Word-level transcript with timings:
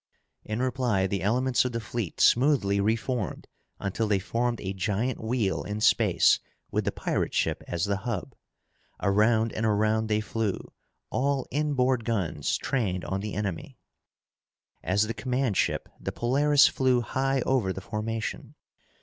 In 0.43 0.63
reply, 0.63 1.05
the 1.05 1.21
elements 1.21 1.63
of 1.63 1.73
the 1.73 1.79
fleet 1.79 2.19
smoothly 2.19 2.79
reformed 2.81 3.45
until 3.79 4.07
they 4.07 4.17
formed 4.17 4.59
a 4.59 4.73
giant 4.73 5.23
wheel 5.23 5.61
in 5.63 5.79
space 5.79 6.39
with 6.71 6.85
the 6.85 6.91
pirate 6.91 7.35
ship 7.35 7.63
as 7.67 7.85
the 7.85 7.97
hub. 7.97 8.33
Around 8.99 9.53
and 9.53 9.63
around 9.63 10.07
they 10.07 10.19
flew, 10.19 10.57
all 11.11 11.45
inboard 11.51 12.03
guns 12.03 12.57
trained 12.57 13.05
on 13.05 13.19
the 13.19 13.35
enemy. 13.35 13.77
As 14.81 15.05
the 15.05 15.13
command 15.13 15.55
ship, 15.55 15.87
the 15.99 16.11
Polaris 16.11 16.67
flew 16.67 17.01
high 17.01 17.41
over 17.41 17.71
the 17.71 17.79
formation. 17.79 18.55